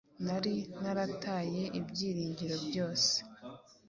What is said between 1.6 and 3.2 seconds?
ibyiringiro byose